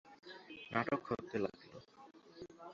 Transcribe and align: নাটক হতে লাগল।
নাটক 0.71 1.01
হতে 1.09 1.37
লাগল। 1.43 1.71